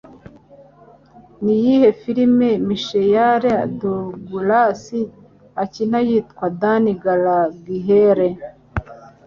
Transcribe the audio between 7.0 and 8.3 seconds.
Gallagher?